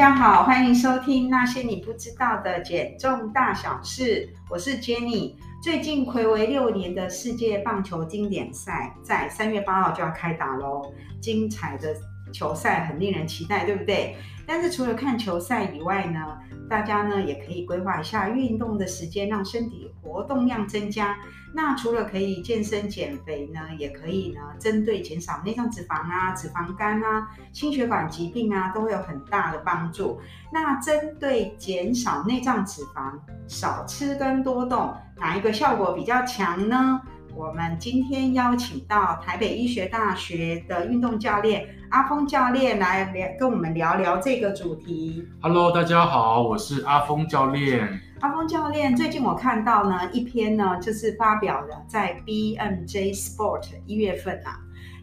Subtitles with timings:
[0.00, 5.34] 大家好，欢迎收听那些你不知道的减重大小事，我是 Jenny。
[5.62, 10.90] 最近睽违六年的世界棒球经典赛在三月八号就要开打喽，
[11.20, 11.94] 精彩的
[12.32, 14.16] 球赛很令人期待，对不对？
[14.46, 21.16] 但是除了看球赛以外呢，大家呢也可以规划一下运动的时间，让身体活动量增加。
[21.52, 30.20] 那除了可以健身减肥呢，也可以呢针对减少内脏脂肪啊、脂肪肝啊、心血管疾病啊，都会有很大的帮助。
[30.52, 37.00] 那针对减少内脏脂肪，少吃跟多动，哪一个效果比较强呢？
[37.34, 45.24] 我们今天邀请到台北医学大学的运动教练阿峰教练来聊，跟我们聊聊这个主题。
[45.40, 48.00] Hello，大家好，我是阿峰教练。
[48.20, 54.58] 阿峰教练，最近我看到呢一篇呢，就是发表了在 BMJ Sport 一月份啊，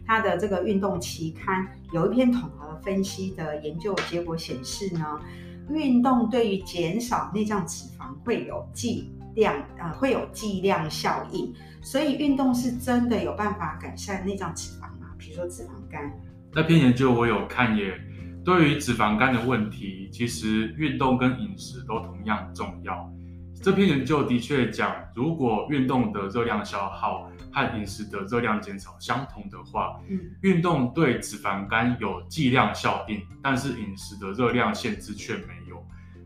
[0.06, 5.18] 它的这个运动期刊有一篇统合分析的研究结果显示呢，
[5.70, 11.54] 运动对于减少内脏脂肪会有剂量呃会有剂量效应。
[11.80, 15.08] 所以运动是真的有办法改善内脏脂肪吗？
[15.16, 16.12] 比如说脂肪肝。
[16.52, 17.98] 那篇研究我有看耶。
[18.44, 23.12] 对于脂肪肝的问题，其实运动跟饮食都同样重要。
[23.60, 35.77] 这篇研究的确讲，如果运动的热量消耗和饮食的热量减少相同的话，嗯，运动对脂肪肝有剂量效应，但是饮食的热量限制却没有。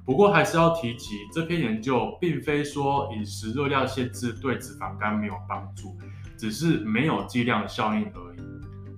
[0.05, 5.97] 不过还是要提及，这篇研究并非说饮食热量限制对脂肪肝没有帮助，
[6.36, 8.42] 只是没有剂量效应而已。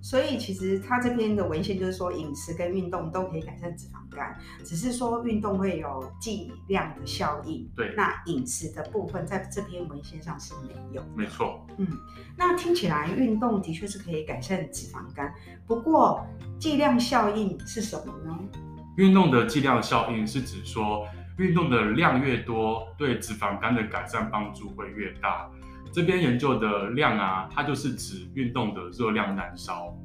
[0.00, 7.66] 所以其实他这篇的文献就是说，饮食跟运动都可以改善脂肪肝，只是说运动会有剂量的效应。
[7.74, 11.02] 对，那饮食的部分在这篇文献上是没有。
[11.16, 11.66] 没错。
[11.78, 11.88] 嗯，
[12.36, 15.32] 那听起来运动的确是可以改善脂肪肝，
[15.66, 16.26] 不过
[16.58, 18.38] 剂量效应是什么呢？
[18.96, 21.06] 运动的剂量效应是指说，
[21.38, 25.50] 运动的量越多，对脂肪肝的改善帮助会越大。
[25.92, 29.96] 这边研究的量啊，它就是指运动的热量燃烧。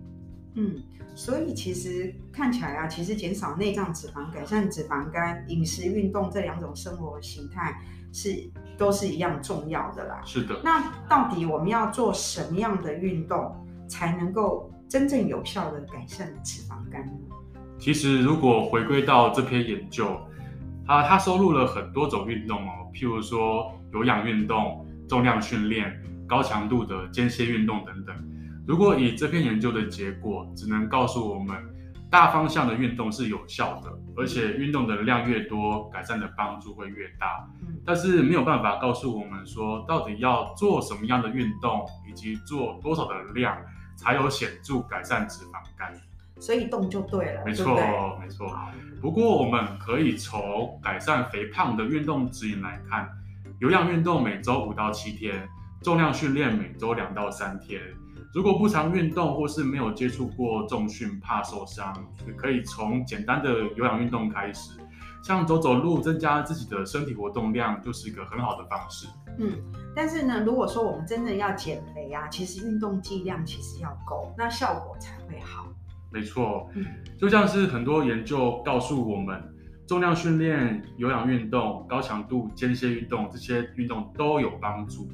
[0.55, 0.75] 嗯，
[1.15, 7.79] 所以其实看起来啊，其实减少内脏脂肪、改善脂肪肝、饮食、运动这两种生活形态
[8.11, 10.21] 是都是一样重要的啦。
[10.25, 10.59] 是的。
[10.63, 13.55] 那到底我们要做什么样的运动，
[13.87, 17.28] 才能够真正有效的改善脂肪肝呢？
[17.79, 20.19] 其实，如果回归到这篇研究，
[20.85, 28.15] 啊，它收录了很多种运动哦，譬如说有氧运动、重量训练、高强度的间歇运动等等。
[28.67, 31.55] 如果以这篇研究的结果，只能告诉我们
[32.11, 37.47] 大方向的运动是有效的，而且运动的量越多，改善的帮助会越大。
[37.85, 43.57] 但是没有办法告诉我们说，到底要做什么样的运动，以及做多少的量，
[43.95, 45.93] 才有显著改善脂肪肝。
[46.39, 47.75] 所以动就对了，没错，
[48.19, 48.55] 没错。
[49.01, 53.09] 不过我们可以从改善肥胖的运动指引来看，
[53.59, 55.47] 有氧运动每周五到七天，
[55.81, 57.81] 重量训练每周两到三天。
[58.33, 61.93] 如果不常运动或是没有接触过重训，怕受伤，
[62.37, 64.79] 可以从简单的有氧运动开始，
[65.23, 69.07] 像走走路，增加自己的身体活动量，就是一个很好的方式。
[69.39, 69.53] 嗯，
[69.95, 75.65] 但是呢，如果说我们真的要减肥啊，其实运动剂量其实要够，那效果才会好。
[76.11, 76.69] 没错，
[77.17, 79.41] 就像是很多研究告诉我们，
[79.87, 85.07] 重量训练、有氧运动、高强度间歇运动这些运动都有帮助，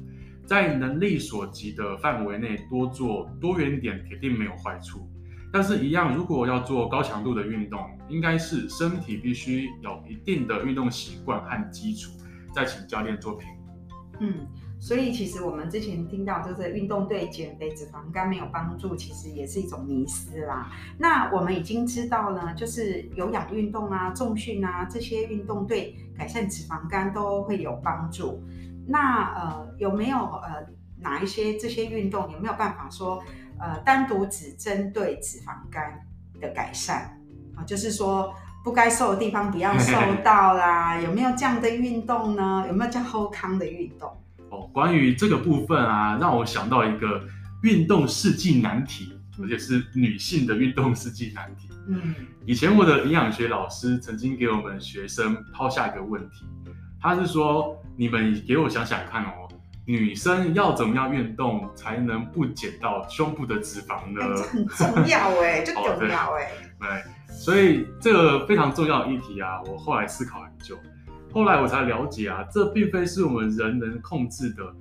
[0.46, 5.06] 在能力所及的范围内多做多元点，铁定没有坏处。
[5.52, 12.10] 但是，一样，如果要做高强度的运动，应该是身体必须有一定的运动习惯和基础，
[12.54, 14.18] 再请教练做评估。
[14.20, 14.46] 嗯。
[14.78, 20.70] 所以其实我们之前听到，就是运动对减肥、脂肪肝没有帮助，其实也是一种迷思啦。
[20.98, 28.42] 那我们已经知道了，就是有氧运动啊、重训啊这些运动对改善脂肪肝都会有帮助。
[28.86, 30.64] 那呃有没有呃
[31.00, 33.20] 哪一些这些运动有没有办法说
[33.58, 36.06] 呃单独只针对脂肪肝
[36.40, 37.18] 的改善
[37.56, 37.64] 啊？
[37.64, 38.32] 就是说
[38.62, 39.92] 不该瘦的地方不要瘦
[40.22, 42.64] 到啦， 有没有这样的运动呢？
[42.68, 44.16] 有没有叫后康的运动？
[44.50, 47.22] 哦，关于这个部分啊，让我想到一个
[47.62, 49.12] 运动世纪难题，
[49.42, 51.68] 而且是女性的运动世纪难题。
[51.88, 52.14] 嗯，
[52.44, 56.44] 以前我的营养学老师曾经给我们学生抛下一个问题，
[57.00, 59.48] 他是说：你们给我想想看哦，
[59.84, 64.20] 女生要怎么样运动才能不减到胸部的脂肪呢？
[64.20, 66.50] 欸、很重要哎， 这重要哎。
[66.78, 67.02] 对，
[67.32, 70.76] 所以这个非常重要的议题啊，我后来思考很久。
[71.36, 74.74] 后来我才了解啊，这并非是我们人能控制的。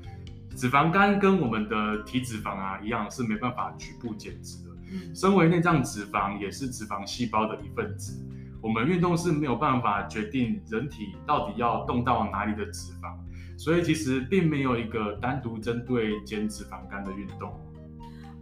[0.55, 4.69] 脂肪肝跟我们的体脂肪啊一样，是没办法局部减脂的。
[5.13, 8.25] 身为内脏脂肪，也是脂肪细胞的一份子。
[8.61, 13.17] 我们运动是没有办法决定人体到底要动到哪里的脂肪，
[13.57, 17.51] 所以其实并没有一个单独针对减脂肪肝的运动。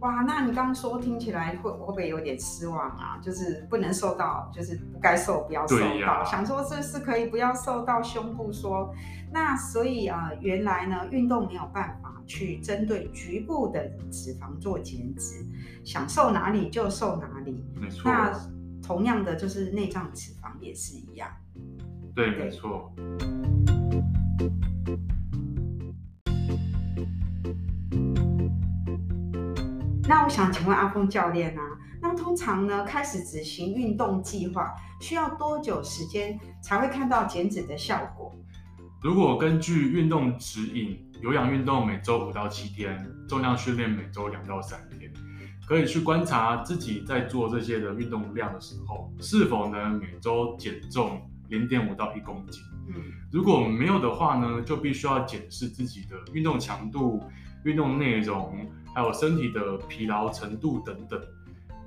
[0.00, 3.18] 哇，那你刚刚说听起来会会不会有点失望啊？
[3.22, 8.92] 就是不能瘦到，就是不该瘦不要瘦到，啊、想说这是可以不要瘦到胸部说，
[9.32, 15.46] 那所以啊、呃，原来呢运动没有办法去针对局部的脂肪做减脂，
[15.84, 17.64] 想瘦哪里就瘦哪里。
[17.80, 18.02] 没错。
[18.04, 18.32] 那
[18.82, 21.30] 同样的就是内脏脂肪也是一样。
[22.14, 22.92] 对，没错。
[30.14, 31.62] 那我想请问阿峰教练啊，
[32.00, 38.32] 那通常呢开始执行运动计划需要多久时间才会看到减脂的效果？
[39.02, 45.12] 如果根据运动指引，有氧运动每周五到七天，重量训练每周两到三天，
[45.66, 52.62] 可以去观察自己在做这些的运动量的时候，是否能每周减重零点五到一公斤。
[52.86, 52.94] 嗯，
[53.32, 57.20] 如果没有的话呢，就必须要检视自己的运动强度、
[57.64, 58.64] 运动内容。
[58.94, 61.20] 还有身体的疲劳程度等等，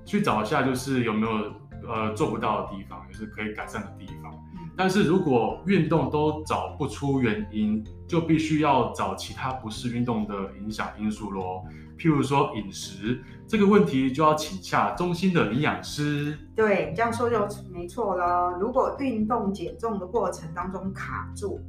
[0.06, 1.54] 去找一下就是有没有
[1.88, 4.32] 呃做不到的地方，就是可以改善的地方。
[4.76, 11.64] 但是如果运动都找不出原因，就必须要找其他不是运动的影响因素咯。
[11.98, 16.38] 譬如说饮食这个问题，就要请下中心的营养师。
[16.56, 18.52] 对，这样说就没错了。
[18.60, 21.60] 如果运动减重的过程当中卡住。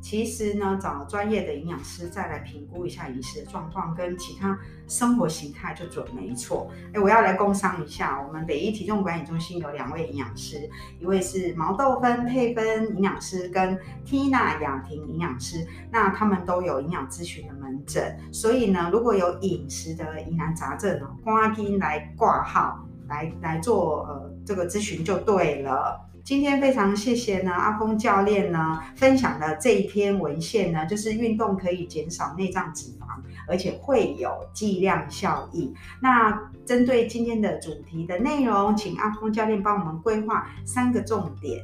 [0.00, 4.56] 其实呢，找专业的营养师再来评估一下饮食的状况跟其他
[4.86, 6.70] 生活形态就准没错。
[6.92, 10.70] 哎，我要来工商一下，我们北医体重管理中心有两位营养师，
[11.00, 13.76] 一位是毛豆芬佩芬营养师跟
[14.06, 22.78] Tina 雅婷营养师，那他们都有营养咨询的门诊，所以呢，如果有饮食的疑难杂症呢，欢迎来挂号
[23.08, 26.00] 来来做呃这个咨询就对了。
[26.26, 33.04] 今天非常谢谢呢，阿峰教练呢分享的这一篇文献呢，就是运动可以减少内脏脂肪，
[33.46, 35.72] 而且会有剂量效应。
[36.02, 41.62] 那针对今天的主题的内容，请阿峰教练帮我们规划三个重点。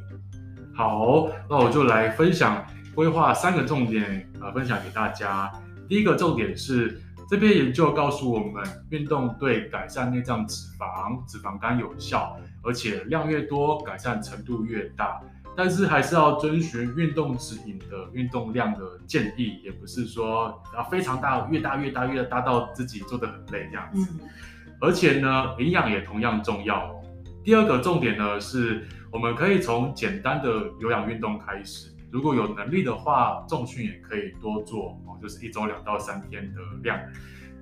[0.77, 5.51] 好，那我就来分享规划三个重点，呃，分享给大家。
[5.89, 7.03] 第一个重点是。
[7.33, 15.19] 这篇研究告诉我们，运动对改善内脏脂肪、脂肪肝有效，而且量越多，改善程度越大。
[15.57, 24.13] 但是还是要遵循运动指引的运动量的建议，也不是说啊非常大，越大越大越大到自己做得很累这样子。
[24.79, 26.95] 而且呢，营养也同样重要。
[27.43, 31.89] 第二个重点呢，是我们可以从简单的有氧运动开始。
[32.13, 37.01] 如果有能力的话，重训也可以多做哦，就是一周两到三天的量。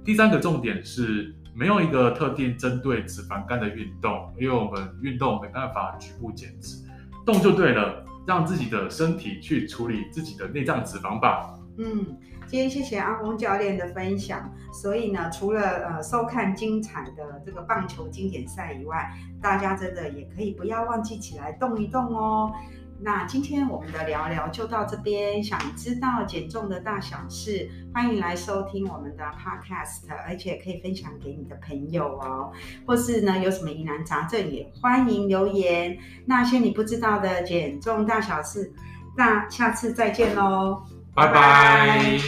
[0.04, 6.84] 第三个重点是没有一个特定针对脂肪肝的运动，因为我们运动没办法局部减脂，
[7.24, 11.54] 动就对了，让自己的身体去处理自己的内脏脂肪吧。
[11.78, 14.52] 嗯，今天谢谢阿峰教练的分享。
[14.72, 19.10] 所以呢，除了呃收看精彩的这个棒球经典赛以外，
[19.40, 22.52] 大家真的也可以不要忘记起来动一动哦。
[23.02, 25.42] 那今天我们的聊聊就到这边。
[25.42, 32.52] 想知道减重的大小事，欢迎来收听我们的 podcast，而且可以分享给你的朋友哦。
[32.86, 35.96] 或是呢，有什么疑难杂症也欢迎留言。
[36.26, 38.70] 那些你不知道的减重大小事，
[39.16, 40.82] 那下次再见喽，
[41.14, 42.18] 拜拜。